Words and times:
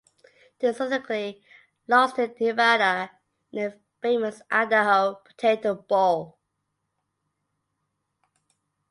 They 0.57 0.73
subsequently 0.73 1.43
lost 1.87 2.15
to 2.15 2.33
Nevada 2.39 3.11
in 3.51 3.59
the 3.65 3.79
Famous 4.01 4.41
Idaho 4.49 5.21
Potato 5.23 5.75
Bowl. 5.75 6.39